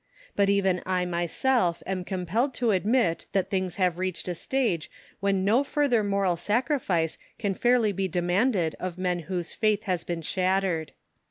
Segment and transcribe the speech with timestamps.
[0.35, 4.89] But even I myself am compelled to admit that things have reached a stage
[5.19, 10.23] when no further moral sacrifice can fairly be demanded of men whose faith has been
[10.23, 10.93] shattered.